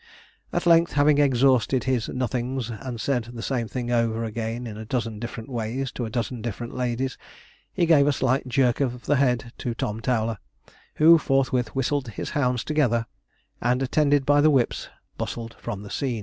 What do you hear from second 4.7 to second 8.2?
a dozen different ways to a dozen different ladies, he gave a